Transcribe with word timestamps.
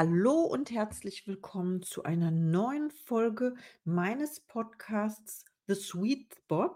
Hallo 0.00 0.42
und 0.42 0.70
herzlich 0.70 1.26
willkommen 1.26 1.82
zu 1.82 2.04
einer 2.04 2.30
neuen 2.30 2.92
Folge 2.92 3.56
meines 3.82 4.38
Podcasts 4.38 5.44
The 5.66 5.74
Sweet 5.74 6.36
Spot 6.36 6.72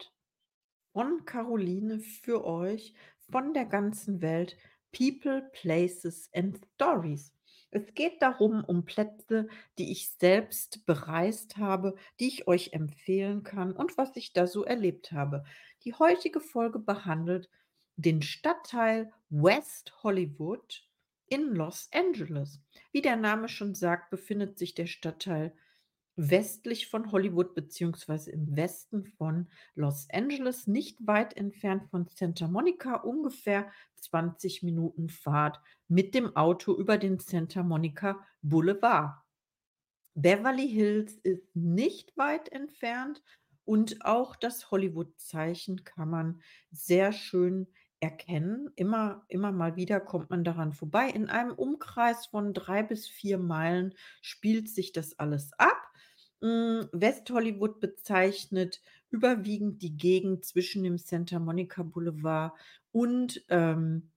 von 0.93 1.25
Caroline 1.25 2.01
für 2.01 2.45
euch 2.45 2.95
von 3.31 3.55
der 3.55 3.67
ganzen 3.67 4.23
Welt 4.23 4.57
People, 4.91 5.49
Places 5.53 6.31
and 6.35 6.59
Stories. 6.75 7.33
Es 7.71 7.95
geht 7.95 8.21
darum, 8.21 8.65
um 8.65 8.85
Plätze, 8.85 9.47
die 9.79 9.93
ich 9.93 10.11
selbst 10.19 10.85
bereist 10.85 11.59
habe, 11.59 11.95
die 12.19 12.27
ich 12.27 12.49
euch 12.49 12.73
empfehlen 12.73 13.45
kann 13.45 13.71
und 13.71 13.97
was 13.99 14.17
ich 14.17 14.33
da 14.33 14.49
so 14.49 14.65
erlebt 14.65 15.13
habe. 15.13 15.45
Die 15.85 15.95
heutige 15.95 16.41
Folge 16.41 16.81
behandelt 16.81 17.49
den 17.95 18.21
Stadtteil 18.21 19.13
West 19.31 20.03
Hollywood 20.03 20.83
in 21.33 21.55
Los 21.55 21.89
Angeles. 21.95 22.61
Wie 22.93 23.01
der 23.01 23.17
Name 23.17 23.49
schon 23.49 23.75
sagt, 23.75 24.11
befindet 24.11 24.59
sich 24.59 24.75
der 24.75 24.85
Stadtteil 24.87 25.57
westlich 26.15 26.89
von 26.89 27.11
Hollywood 27.11 27.55
beziehungsweise 27.55 28.31
im 28.31 28.55
Westen 28.55 29.07
von 29.07 29.49
Los 29.75 30.09
Angeles, 30.13 30.67
nicht 30.67 30.99
weit 31.07 31.35
entfernt 31.39 31.89
von 31.89 32.07
Santa 32.07 32.49
Monica, 32.49 32.97
ungefähr 32.97 33.73
20 33.95 34.63
Minuten 34.63 35.09
Fahrt 35.09 35.59
mit 35.89 36.15
dem 36.15 36.37
Auto 36.37 36.77
über 36.77 36.99
den 36.99 37.19
Santa 37.19 37.63
Monica 37.63 38.23
Boulevard. 38.43 39.19
Beverly 40.13 40.69
Hills 40.69 41.15
ist 41.23 41.57
nicht 41.57 42.15
weit 42.19 42.51
entfernt 42.53 43.23
und 43.65 44.05
auch 44.05 44.37
das 44.37 44.71
Hollywood-Zeichen 44.71 45.83
kann 45.85 46.11
man 46.11 46.43
sehr 46.73 47.13
schön 47.13 47.69
erkennen. 48.03 48.71
Immer 48.77 49.25
immer 49.29 49.53
mal 49.53 49.77
wieder 49.77 50.01
kommt 50.01 50.29
man 50.31 50.45
daran 50.45 50.73
vorbei. 50.73 51.09
In 51.09 51.29
einem 51.29 51.53
Umkreis 51.53 52.27
von 52.27 52.53
3 52.53 52.83
bis 52.83 53.09
4 53.09 53.39
Meilen 53.39 53.95
spielt 54.21 54.69
sich 54.69 54.93
das 54.93 55.19
alles 55.19 55.53
ab. 55.59 55.79
Hm, 56.43 56.89
West-Hollywood 56.93 57.79
bezeichnet 57.81 58.81
überwiegend 59.11 59.83
die 59.83 59.97
Gegend 59.97 60.45
zwischen 60.45 60.83
dem 60.83 60.99
Santa 60.99 61.39
Monica 61.39 61.83
Boulevard 61.85 62.53
und, 62.91 63.45
ähm, 63.49 64.11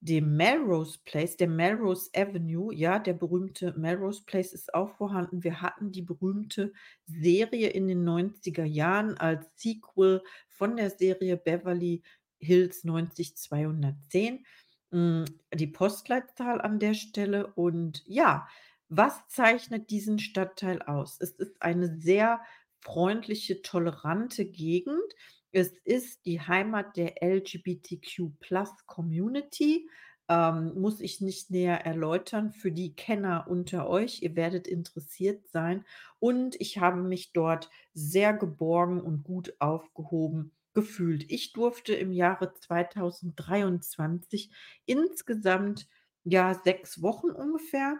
dem 0.00 0.36
Melrose 0.36 0.98
Place, 1.04 1.36
der 1.36 1.48
Melrose 1.48 2.10
Avenue, 2.14 2.74
ja, 2.74 2.98
der 2.98 3.12
berühmte 3.12 3.72
Melrose 3.78 4.22
Place 4.26 4.52
ist 4.52 4.74
auch 4.74 4.90
vorhanden. 4.90 5.44
Wir 5.44 5.62
hatten 5.62 5.92
die 5.92 6.02
berühmte 6.02 6.72
Serie 7.06 7.68
in 7.68 7.86
den 7.86 8.02
90er 8.02 8.64
Jahren 8.64 9.16
als 9.16 9.46
Sequel 9.54 10.22
von 10.48 10.76
der 10.76 10.90
Serie 10.90 11.36
Beverly 11.36 12.02
Hills 12.42 12.84
90210. 12.84 14.44
Hm, 14.90 15.24
die 15.54 15.66
Postleitzahl 15.66 16.60
an 16.60 16.78
der 16.78 16.94
Stelle 16.94 17.46
und 17.54 18.02
ja, 18.06 18.46
was 18.88 19.26
zeichnet 19.28 19.90
diesen 19.90 20.18
Stadtteil 20.18 20.82
aus? 20.82 21.16
Es 21.18 21.30
ist 21.30 21.62
eine 21.62 21.96
sehr 21.98 22.42
freundliche, 22.80 23.62
tolerante 23.62 24.44
Gegend. 24.44 25.00
Es 25.50 25.72
ist 25.84 26.26
die 26.26 26.40
Heimat 26.40 26.96
der 26.96 27.22
LGBTQ+ 27.22 28.32
Community, 28.86 29.88
ähm, 30.28 30.74
muss 30.78 31.00
ich 31.00 31.20
nicht 31.20 31.50
näher 31.50 31.84
erläutern 31.86 32.52
für 32.52 32.72
die 32.72 32.94
Kenner 32.94 33.46
unter 33.48 33.88
euch. 33.88 34.22
Ihr 34.22 34.36
werdet 34.36 34.66
interessiert 34.66 35.48
sein 35.48 35.84
und 36.18 36.60
ich 36.60 36.78
habe 36.78 37.02
mich 37.02 37.32
dort 37.32 37.70
sehr 37.94 38.34
geborgen 38.34 39.00
und 39.00 39.24
gut 39.24 39.54
aufgehoben 39.58 40.52
gefühlt. 40.74 41.30
Ich 41.30 41.52
durfte 41.52 41.94
im 41.94 42.12
Jahre 42.12 42.52
2023 42.54 44.50
insgesamt, 44.86 45.88
ja, 46.24 46.54
6 46.54 47.02
Wochen 47.02 47.30
ungefähr 47.30 47.98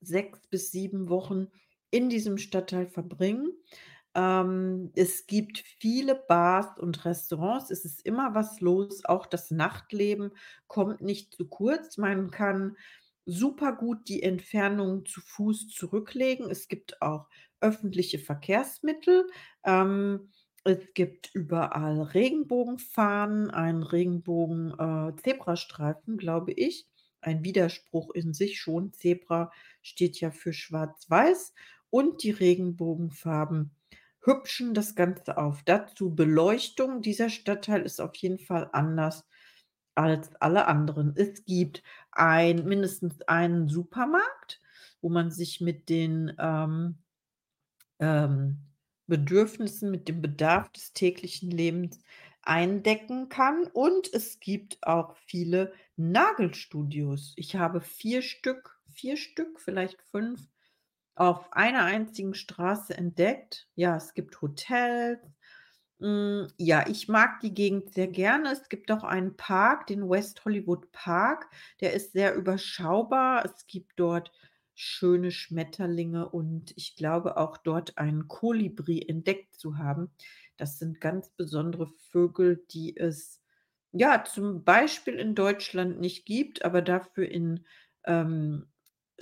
6 0.00 0.48
bis 0.48 0.70
7 0.70 1.08
Wochen 1.08 1.48
in 1.90 2.08
diesem 2.08 2.38
Stadtteil 2.38 2.86
verbringen. 2.86 3.52
Ähm, 4.14 4.90
es 4.96 5.26
gibt 5.26 5.58
viele 5.58 6.14
Bars 6.14 6.78
und 6.78 7.04
Restaurants. 7.04 7.70
Es 7.70 7.84
ist 7.84 8.04
immer 8.04 8.34
was 8.34 8.60
los. 8.60 9.04
Auch 9.04 9.26
das 9.26 9.50
Nachtleben 9.50 10.32
kommt 10.66 11.00
nicht 11.00 11.34
zu 11.34 11.48
kurz. 11.48 11.96
Man 11.96 12.30
kann 12.30 12.76
super 13.26 13.72
gut 13.72 14.08
die 14.08 14.22
Entfernung 14.22 15.06
zu 15.06 15.20
Fuß 15.20 15.68
zurücklegen. 15.68 16.50
Es 16.50 16.68
gibt 16.68 17.00
auch 17.02 17.28
öffentliche 17.60 18.18
Verkehrsmittel. 18.18 19.26
Ähm, 19.64 20.30
es 20.64 20.78
gibt 20.94 21.30
überall 21.34 22.02
Regenbogenfahnen, 22.02 23.50
einen 23.50 23.82
Regenbogen 23.82 24.72
äh, 24.78 26.16
glaube 26.18 26.52
ich. 26.52 26.86
Ein 27.22 27.44
Widerspruch 27.44 28.10
in 28.10 28.32
sich 28.34 28.60
schon. 28.60 28.92
Zebra 28.92 29.52
steht 29.82 30.20
ja 30.20 30.30
für 30.30 30.52
schwarz-weiß 30.52 31.54
und 31.90 32.22
die 32.22 32.30
Regenbogenfarben 32.30 33.70
hübschen 34.22 34.74
das 34.74 34.94
Ganze 34.94 35.38
auf. 35.38 35.62
Dazu 35.64 36.14
Beleuchtung. 36.14 37.02
Dieser 37.02 37.30
Stadtteil 37.30 37.82
ist 37.82 38.00
auf 38.00 38.14
jeden 38.16 38.38
Fall 38.38 38.68
anders 38.72 39.26
als 39.94 40.34
alle 40.36 40.66
anderen. 40.66 41.14
Es 41.16 41.44
gibt 41.44 41.82
ein 42.12 42.64
mindestens 42.64 43.22
einen 43.22 43.68
Supermarkt, 43.68 44.60
wo 45.00 45.08
man 45.08 45.30
sich 45.30 45.60
mit 45.60 45.88
den, 45.88 46.32
ähm 46.38 46.98
ähm, 48.00 48.69
Bedürfnissen, 49.10 49.90
mit 49.90 50.08
dem 50.08 50.22
Bedarf 50.22 50.70
des 50.72 50.94
täglichen 50.94 51.50
Lebens 51.50 52.00
eindecken 52.42 53.28
kann 53.28 53.64
und 53.74 54.12
es 54.14 54.40
gibt 54.40 54.78
auch 54.86 55.16
viele 55.26 55.74
Nagelstudios. 55.96 57.34
Ich 57.36 57.56
habe 57.56 57.82
4 57.82 58.22
Stück 58.22 58.80
4 58.92 59.16
Stück, 59.16 59.60
vielleicht 59.60 60.02
5 60.02 60.40
auf 61.14 61.52
einer 61.52 61.84
einzigen 61.84 62.34
Straße 62.34 62.96
entdeckt. 62.96 63.68
Ja, 63.74 63.96
es 63.96 64.14
gibt 64.14 64.40
Hotels. 64.42 65.20
Hm, 66.00 66.48
ja, 66.56 66.86
ich 66.88 67.08
mag 67.08 67.40
die 67.40 67.52
Gegend 67.52 67.92
sehr 67.92 68.08
gerne. 68.08 68.52
Es 68.52 68.68
gibt 68.68 68.90
auch 68.90 69.04
einen 69.04 69.36
Park, 69.36 69.86
den 69.86 70.08
West 70.08 70.44
Hollywood 70.44 70.90
Park. 70.92 71.48
Der 71.80 71.92
ist 71.92 72.12
sehr 72.12 72.34
überschaubar. 72.34 73.44
Es 73.44 73.66
gibt 73.66 73.92
dort 73.96 74.32
schöne 74.80 75.30
Schmetterlinge 75.30 76.28
und 76.28 76.72
ich 76.76 76.96
glaube 76.96 77.36
auch 77.36 77.56
dort 77.58 77.98
einen 77.98 78.28
Kolibri 78.28 79.02
entdeckt 79.06 79.54
zu 79.54 79.78
haben. 79.78 80.10
Das 80.56 80.78
sind 80.78 81.00
ganz 81.00 81.30
besondere 81.30 81.86
Vögel, 81.86 82.64
die 82.70 82.96
es, 82.96 83.40
ja, 83.92 84.24
zum 84.24 84.64
Beispiel 84.64 85.14
in 85.14 85.34
Deutschland 85.34 86.00
nicht 86.00 86.24
gibt, 86.26 86.64
aber 86.64 86.82
dafür 86.82 87.28
in, 87.28 87.66
ähm, 88.04 88.66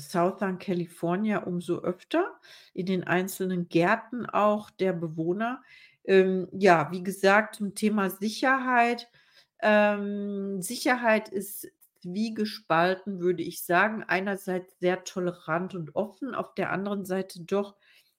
Southern 0.00 0.58
California 0.60 1.38
umso 1.42 1.78
öfter, 1.80 2.38
in 2.72 2.86
den 2.86 3.04
einzelnen 3.04 3.68
Gärten 3.68 4.26
auch 4.26 4.70
der 4.70 4.92
Bewohner. 4.92 5.62
Ähm, 6.04 6.48
ja, 6.52 6.90
wie 6.92 7.02
gesagt, 7.02 7.56
zum 7.56 7.74
Thema 7.74 8.08
Sicherheit. 8.10 9.08
Ähm, 9.60 10.62
Sicherheit 10.62 11.28
ist 11.28 11.68
zwiegespalten, 12.02 13.20
würde 13.20 13.42
ich 13.42 13.62
sagen. 13.64 14.02
Einerseits 14.04 14.78
sehr 14.78 15.04
tolerant 15.04 15.74
und 15.74 15.94
offen, 15.96 16.34
auf 16.34 16.54
der 16.54 16.70
anderen 16.72 17.04
Seite 17.04 17.42
doch 17.44 17.76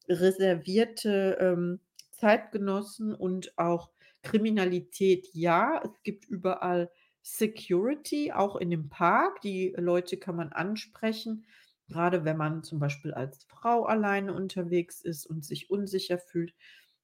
reservierte, 0.08 1.38
ähm, 1.40 1.80
Zeitgenossen 2.12 3.14
und 3.14 3.58
auch 3.58 3.92
Kriminalität, 4.24 5.28
ja. 5.34 5.82
Es 5.84 6.02
gibt 6.04 6.26
überall 6.26 6.92
Security, 7.22 8.32
auch 8.34 8.56
in 8.58 8.70
dem 8.70 8.90
Park. 8.90 9.42
Die 9.42 9.74
Leute 9.78 10.18
kann 10.18 10.36
man 10.36 10.52
ansprechen, 10.52 11.46
grade 11.90 12.26
wenn 12.26 12.38
man 12.38 12.64
zum 12.64 12.80
Beispiel 12.80 13.14
als 13.14 13.44
Frau 13.46 13.86
alleine 13.86 14.34
unterwegs 14.34 15.02
ist 15.02 15.26
und 15.26 15.46
sich 15.46 15.70
unsicher 15.70 16.18
fühlt, 16.18 16.54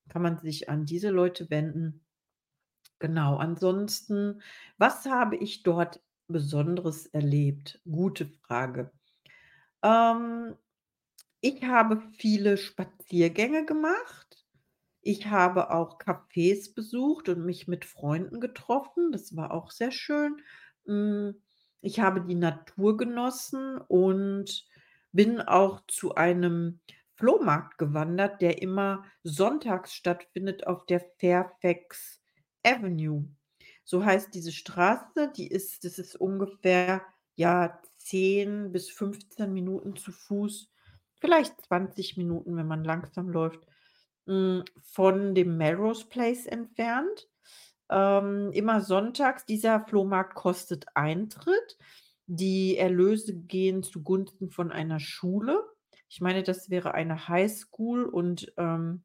kann 0.09 0.21
man 0.21 0.37
sich 0.39 0.69
an 0.69 0.85
diese 0.85 1.09
Leute 1.09 1.49
wenden. 1.49 2.01
Genau, 2.99 3.37
ansonsten, 3.37 4.41
was 4.77 5.05
habe 5.05 5.35
ich 5.37 5.63
dort 5.63 6.01
Besonderes 6.27 7.07
erlebt? 7.07 7.81
Gute 7.89 8.25
Frage. 8.25 8.91
Ähm, 9.83 10.55
ich 11.41 11.63
habe 11.63 12.01
viele 12.17 12.57
Spaziergänge 12.57 13.65
gemacht. 13.65 14.45
Ich 15.01 15.27
habe 15.27 15.71
auch 15.71 15.99
Cafés 15.99 16.73
besucht 16.73 17.29
und 17.29 17.45
mich 17.45 17.67
mit 17.67 17.85
Freunden 17.85 18.39
getroffen. 18.39 19.11
Das 19.11 19.35
war 19.35 19.51
auch 19.51 19.71
sehr 19.71 19.91
schön. 19.91 20.41
Hm, 20.85 21.35
ich 21.81 21.99
habe 21.99 22.21
die 22.21 22.35
Natur 22.35 22.97
genossen 22.97 23.77
und 23.77 24.65
bin 25.11 25.39
auch 25.41 25.81
zu 25.87 26.15
einem 26.15 26.79
Flohmarkt 27.13 27.77
gewandert, 27.77 28.41
der 28.41 28.61
immer 28.61 29.05
sonntags 29.23 29.93
stattfindet 29.93 30.65
auf 30.67 30.85
der 30.87 30.99
Fairfax 31.19 32.21
Avenue. 32.63 33.25
So 33.85 34.03
heißt 34.03 34.33
diese 34.33 34.51
Straße, 34.51 35.31
die 35.37 35.47
ist 35.47 35.85
das 35.85 35.99
ist 35.99 36.15
ungefähr, 36.15 37.03
ja, 37.35 37.79
10 37.97 38.71
bis 38.71 38.89
15 38.89 39.53
Minuten 39.53 39.95
zu 39.95 40.11
Fuß, 40.11 40.71
vielleicht 41.19 41.61
20 41.61 42.17
Minuten, 42.17 42.57
wenn 42.57 42.67
man 42.67 42.83
langsam 42.83 43.29
läuft, 43.29 43.65
hm, 44.27 44.63
von 44.81 45.35
dem 45.35 45.57
Melrose 45.57 46.07
Place 46.07 46.47
entfernt. 46.47 47.27
Ähm, 47.89 48.51
immer 48.53 48.81
sonntags. 48.81 49.45
Dieser 49.45 49.79
Flohmarkt 49.79 50.33
kostet 50.35 50.85
Eintritt. 50.95 51.77
Die 52.25 52.77
Erlöse 52.77 53.35
gehen 53.35 53.83
zugunsten 53.83 54.49
von 54.49 54.71
einer 54.71 54.99
Schule. 54.99 55.63
Ich 56.09 56.21
meine, 56.21 56.41
das 56.41 56.71
wäre 56.71 56.95
eine 56.95 57.27
Highschool 57.27 58.05
und, 58.05 58.51
ähm, 58.57 59.03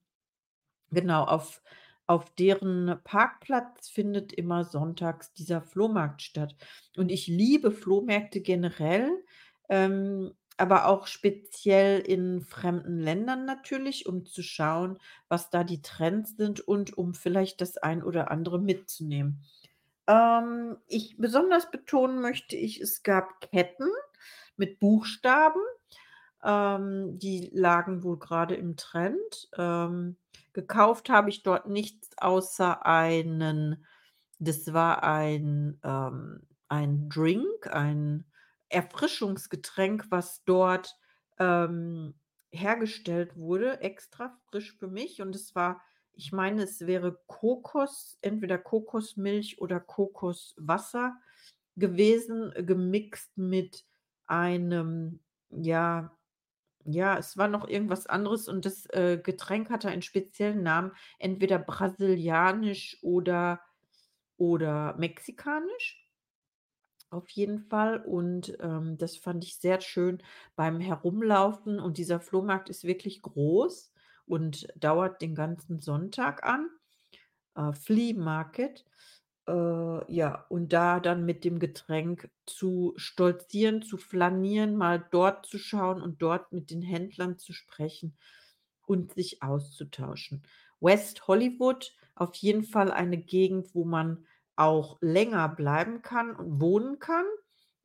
genau, 0.91 1.25
auf 1.25 1.63
auf 2.11 2.35
deren 2.35 2.99
Parkplatz 3.05 3.89
findet 3.89 4.33
immer 4.33 4.65
sonntags 4.65 5.33
dieser 5.33 5.63
Flohmarkt 5.63 6.23
statt. 6.23 6.57
Und 6.97 7.09
ich 7.09 7.29
liebe 7.29 7.71
Flohmärkte 7.71 8.41
generell, 8.41 9.13
ähm, 9.69 10.33
aber 10.57 10.87
auch 10.87 11.07
speziell 11.07 12.01
in 12.01 12.41
fremden 12.41 12.99
Ländern 12.99 13.45
natürlich, 13.45 14.07
um 14.07 14.27
zu 14.27 14.43
schauen, 14.43 14.99
was 15.29 15.51
da 15.51 15.63
die 15.63 15.83
Trends 15.83 16.37
sind 16.37 16.59
und 16.59 16.99
um 16.99 17.15
vielleicht 17.15 17.61
das 17.61 17.79
ein 17.79 18.03
oder 18.03 18.33
andere 18.33 18.59
mitzunehmen. 18.59 19.45
Ähm, 20.09 20.79
ich 20.89 21.17
besonders 21.17 21.71
betonen 21.71 22.21
möchte 22.21 22.57
ich, 22.57 22.81
es 22.81 23.05
gab 23.05 23.41
Ketten 23.41 23.89
mit 24.57 24.81
Buchstaben, 24.81 25.63
ähm, 26.43 27.21
die 27.21 27.51
lagen 27.53 28.03
wohl 28.03 28.19
grade 28.19 28.57
im 28.57 28.77
Trend. 28.77 29.49
Ähm, 29.57 30.17
gekauft 30.55 31.09
habe 31.11 31.31
ich 31.31 31.43
dort 31.43 31.69
nichts 31.69 32.11
außer 32.19 32.85
einen 32.87 33.85
das 34.39 34.73
war 34.73 35.03
ein, 35.05 35.79
ähm 35.85 36.43
ein 36.69 37.09
Drink, 37.09 37.67
ein 37.67 38.25
Erfrischungsgetränk, 38.69 40.07
was 40.11 40.45
dort, 40.45 40.97
ähm, 41.39 42.15
hergestellt 42.53 43.37
wurde, 43.37 43.81
extra 43.81 44.39
frisch 44.49 44.77
für 44.79 44.87
mich. 44.87 45.21
Und 45.21 45.35
es 45.35 45.55
war 45.57 45.81
ich 46.13 46.33
meine, 46.33 46.63
es 46.65 46.81
wäre 46.87 47.19
Kokos 47.27 48.19
entweder 48.21 48.59
Kokosmilch 48.59 49.61
oder 49.61 49.81
Kokoswasser 49.81 51.17
gewesen, 51.77 52.53
gemixt 52.67 53.37
mit 53.39 53.85
einem 54.27 55.21
ja 55.51 56.17
ja, 56.85 57.19
es 57.19 57.37
war 57.37 57.49
noch 57.49 57.69
irgendwas 57.69 58.07
anderes 58.07 58.49
und 58.49 58.65
das, 58.67 58.87
äh, 58.91 59.19
Getränk 59.23 59.71
hatte 59.71 59.89
einen 59.89 60.03
speziellen 60.03 60.63
Namen, 60.63 60.93
entweder 61.19 61.59
brasilianisch 61.59 62.99
oder 63.03 63.61
oder 64.39 64.97
mexikanisch. 64.99 66.05
Auf 67.11 67.29
jeden 67.31 67.59
Fall 67.59 68.01
und, 68.05 68.57
ähm, 68.61 68.97
das 68.97 69.17
fand 69.17 69.43
ich 69.45 69.57
sehr 69.59 69.81
schön 69.81 70.23
beim 70.55 70.79
Herumlaufen 70.81 71.81
und 71.81 71.99
dieser 71.99 72.21
Flohmarkt 72.21 72.69
ist 72.71 72.85
wirklich 72.85 73.21
groß 73.23 73.93
und 74.27 74.69
dauert 74.77 75.21
den 75.21 75.35
ganzen 75.35 75.81
Sonntag 75.81 76.45
an, 76.45 76.69
äh, 77.57 77.73
Flea 77.75 78.15
Market. 78.15 78.85
Äh, 79.51 80.13
ja, 80.13 80.47
und 80.49 80.73
da 80.73 81.01
dann 81.01 81.25
mit 81.25 81.45
dem 81.45 81.59
Getränk 81.59 82.31
zu 82.47 82.93
stolzieren, 82.97 83.83
zu 83.83 83.97
flanieren, 83.97 84.77
mal 84.77 85.05
dort 85.11 85.47
zu 85.47 85.59
schauen 85.59 86.01
und 86.03 86.23
dort 86.23 86.53
mit 86.53 86.71
den 86.71 86.83
Händlern 86.83 87.37
zu 87.39 87.53
sprechen 87.53 88.17
und 88.87 89.15
sich 89.15 89.43
auszutauschen. 89.43 90.45
West 90.81 91.27
Hollywood, 91.27 91.97
auf 92.15 92.35
jeden 92.37 92.63
Fall 92.65 92.93
eine 92.93 93.19
Gegend, 93.19 93.75
wo 93.75 93.85
man 93.85 94.27
auch 94.57 94.99
länger 95.01 95.49
bleiben 95.49 96.03
kann 96.03 96.37
und 96.37 96.61
wohnen 96.61 96.99
kann. 97.01 97.25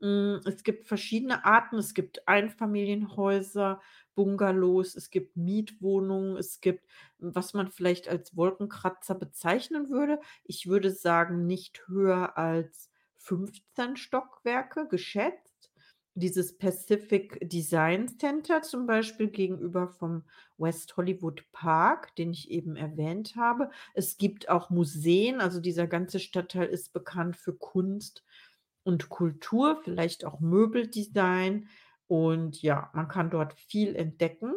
Hm, 0.01 0.41
es 0.45 0.63
gibt 0.63 0.87
verschiedene 0.87 1.45
Arten. 1.45 1.77
Es 1.77 1.93
gibt 1.93 2.27
Einfamilienhäuser, 2.27 3.81
Bungalows, 4.13 4.95
es 4.95 5.09
gibt 5.09 5.35
Mietwohnungen, 5.37 6.37
es 6.37 6.61
gibt, 6.61 6.85
was 7.17 7.53
man 7.53 7.69
vielleicht 7.71 8.07
als 8.07 8.35
Wolkenkratzer 8.35 9.15
bezeichnen 9.15 9.89
würde. 9.89 10.19
Ich 10.43 10.67
würde 10.67 10.91
sagen, 10.91 11.45
nicht 11.47 11.87
höher 11.87 12.37
als 12.37 12.89
15 13.17 13.95
Stockwerke 13.97 14.87
geschätzt. 14.87 15.71
Dieses 16.17 16.57
Pacific 16.57 17.37
Design 17.49 18.07
Center 18.17 18.61
zum 18.61 18.85
Beispiel 18.87 19.27
gegenüber 19.29 19.89
vom 19.89 20.23
West 20.57 20.95
Hollywood 20.95 21.43
Park, 21.51 22.15
den 22.15 22.31
ich 22.31 22.49
eben 22.51 22.77
erwähnt 22.77 23.35
habe. 23.35 23.69
Es 23.93 24.17
gibt 24.17 24.47
auch 24.47 24.69
Museen, 24.69 25.41
also 25.41 25.59
dieser 25.59 25.87
ganze 25.87 26.19
Stadtteil 26.19 26.67
ist 26.67 26.93
bekannt 26.93 27.35
für 27.35 27.53
Kunst 27.53 28.23
und 28.85 29.09
Kultur, 29.09 29.81
vielleicht 29.83 30.25
auch 30.25 30.39
Möbeldesign. 30.39 31.67
Und 32.07 32.61
ja, 32.61 32.89
man 32.93 33.07
kann 33.09 33.29
dort 33.31 33.53
viel 33.53 33.95
entdecken. 33.95 34.53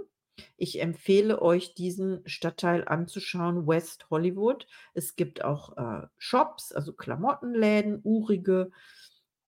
Ich 0.56 0.80
empfehle 0.80 1.42
euch, 1.42 1.74
diesen 1.74 2.22
Stadtteil 2.28 2.86
anzuschauen, 2.86 3.66
West 3.66 4.06
Hollywood. 4.10 4.66
Es 4.94 5.16
gibt 5.16 5.42
auch, 5.42 5.76
äh, 5.76 6.06
Shops, 6.18 6.72
also 6.72 6.92
Klamottenläden, 6.92 8.00
urige 8.04 8.70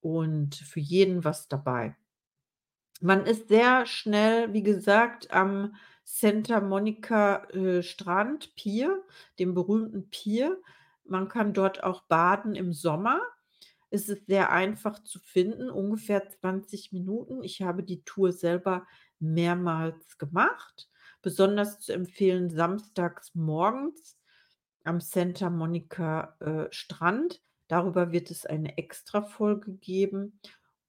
und 0.00 0.56
für 0.56 0.81
jeden 0.81 1.23
was 1.25 1.47
dabei. 1.49 1.97
Man 3.00 3.25
ist 3.26 3.49
sehr 3.49 3.87
schnell, 3.87 4.53
wie 4.53 4.62
gesagt, 4.62 5.31
am 5.33 5.75
Santa 6.05 6.61
Monica, 6.61 7.44
äh, 7.50 7.83
Strand, 7.83 8.55
Pier, 8.56 9.03
dem 9.38 9.55
berühmten 9.55 10.11
Pier. 10.11 10.61
Man 11.05 11.29
kann 11.29 11.55
dort 11.55 11.83
auch 11.83 12.03
baden 12.05 12.55
im 12.55 12.73
Sommer. 12.73 13.21
Es 13.91 14.09
ist 14.09 14.27
sehr 14.27 14.51
einfach 14.51 15.03
zu 15.03 15.19
finden, 15.19 15.69
ungefähr 15.69 16.29
20 16.29 16.93
Minuten. 16.93 17.43
Ich 17.43 17.63
habe 17.63 17.83
die 17.83 18.03
Tour 18.05 18.33
selber 18.33 18.87
mehrmals 19.19 20.17
gemacht. 20.19 20.89
Besonders 21.23 21.81
zu 21.81 21.93
empfehlen 21.93 22.51
samstags 22.51 23.35
morgens 23.35 24.17
am 24.85 25.01
Santa 25.01 25.51
Monica, 25.51 26.37
äh, 26.41 26.73
Strand. 26.73 27.43
Darüber 27.69 28.13
wird 28.13 28.31
es 28.31 28.47
eine 28.47 28.79
Extrafolge 28.79 29.73
geben. 29.75 30.41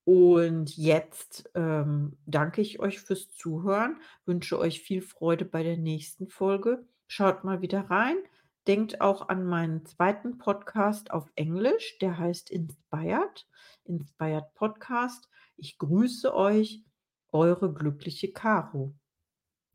Und 0.04 0.78
jetzt, 0.78 1.50
ähm, 1.54 2.18
danke 2.26 2.62
ich 2.62 2.80
euch 2.80 3.00
fürs 3.00 3.30
Zuhören, 3.30 3.98
wünsche 4.26 4.58
euch 4.58 4.82
viel 4.82 5.02
Freude 5.02 5.46
bei 5.46 5.62
der 5.64 5.78
nächsten 5.78 6.28
Folge. 6.28 6.86
Schaut 7.08 7.44
mal 7.44 7.62
wieder 7.62 7.90
rein. 7.90 8.18
Denkt 8.68 9.02
auch 9.02 9.30
an 9.30 9.44
meinen 9.44 9.86
zweiten 9.86 10.38
Podcast 10.38 11.10
auf 11.10 11.32
Englisch, 11.36 11.98
der 12.00 12.20
heißt 12.20 12.52
Inspired 12.52 13.48
Inspired 13.86 14.54
Podcast. 14.54 15.28
Ich 15.58 15.80
grüße 15.80 16.34
euch, 16.36 16.84
eure 17.32 17.74
glückliche 17.74 18.32
Caro. 18.32 18.94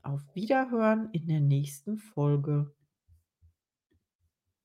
Auf 0.02 0.22
Wiederhören 0.34 1.10
in 1.10 1.26
der 1.26 1.40
nächsten 1.40 1.98
Folge. 1.98 2.75